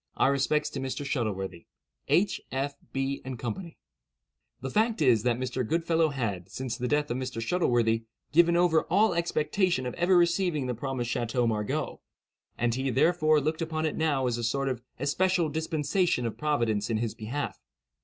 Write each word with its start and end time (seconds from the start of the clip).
Our 0.17 0.31
respects 0.31 0.71
to 0.71 0.79
Mr. 0.79 1.05
Shuttleworthy. 1.05 1.67
"H., 2.07 2.41
F., 2.51 2.73
B., 2.91 3.21
& 3.29 3.37
CO." 3.37 3.53
The 4.59 4.69
fact 4.71 4.99
is, 4.99 5.21
that 5.21 5.37
Mr. 5.37 5.63
Goodfellow 5.63 6.09
had, 6.09 6.49
since 6.49 6.75
the 6.75 6.87
death 6.87 7.11
of 7.11 7.17
Mr. 7.17 7.39
Shuttleworthy, 7.39 8.05
given 8.31 8.55
over 8.57 8.85
all 8.85 9.13
expectation 9.13 9.85
of 9.85 9.93
ever 9.93 10.17
receiving 10.17 10.65
the 10.65 10.73
promised 10.73 11.11
Chateau 11.11 11.45
Margaux; 11.45 12.01
and 12.57 12.73
he, 12.73 12.89
therefore, 12.89 13.39
looked 13.39 13.61
upon 13.61 13.85
it 13.85 13.95
now 13.95 14.25
as 14.25 14.39
a 14.39 14.43
sort 14.43 14.69
of 14.69 14.81
especial 14.97 15.49
dispensation 15.49 16.25
of 16.25 16.35
Providence 16.35 16.89
in 16.89 16.97
his 16.97 17.13
behalf. 17.13 17.59